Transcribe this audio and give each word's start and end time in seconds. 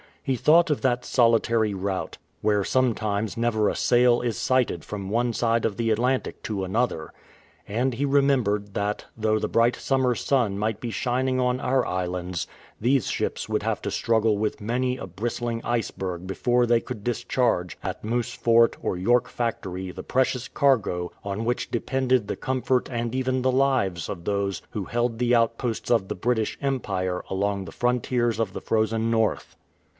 He 0.23 0.35
thought 0.35 0.69
of 0.71 0.81
that 0.81 1.03
solitary 1.05 1.73
route, 1.73 2.17
where 2.41 2.63
sometimes 2.63 3.37
never 3.37 3.69
a 3.69 3.75
sail 3.75 4.21
is 4.21 4.37
sighted 4.37 4.83
from 4.83 5.09
one 5.09 5.31
side 5.33 5.65
of 5.65 5.77
the 5.77 5.91
Atlantic 5.91 6.41
to 6.43 6.63
another. 6.63 7.11
And 7.67 7.95
he 7.95 8.05
remembered 8.05 8.73
that, 8.75 9.05
though 9.17 9.37
the 9.37 9.47
bright 9.47 9.75
summer 9.75 10.15
sun 10.15 10.57
might 10.57 10.79
be 10.79 10.89
shining 10.89 11.39
on 11.39 11.59
our 11.59 11.85
islands, 11.85 12.47
these 12.79 13.07
ships 13.11 13.49
would 13.49 13.61
have 13.63 13.81
to 13.83 13.91
struggle 13.91 14.37
with 14.37 14.61
many, 14.61 14.97
a 14.97 15.05
bristling 15.05 15.61
iceberg 15.63 16.25
before 16.25 16.65
they 16.65 16.79
could 16.81 17.03
discharge 17.03 17.77
at 17.83 18.03
INIoose 18.03 18.35
Fort 18.35 18.77
or 18.81 18.97
York 18.97 19.27
Factory 19.27 19.91
the 19.91 20.03
precious 20.03 20.47
cargo 20.47 21.11
on 21.23 21.45
which 21.45 21.69
depended 21.69 22.27
the 22.27 22.35
comfort 22.37 22.89
and 22.91 23.13
even 23.13 23.41
the 23.41 23.51
lives 23.51 24.07
of 24.07 24.25
those 24.25 24.61
who 24.71 24.85
held 24.85 25.19
the 25.19 25.35
outposts 25.35 25.91
of 25.91 26.07
the 26.07 26.15
British 26.15 26.57
Empire 26.61 27.23
along 27.29 27.65
the 27.65 27.71
frontiers 27.71 28.39
of 28.39 28.53
the 28.53 28.61
Frozen 28.61 29.11
North. 29.11 29.55